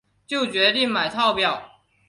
[0.25, 1.61] 就决定买套票